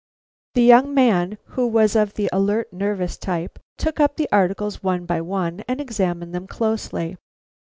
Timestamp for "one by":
4.81-5.21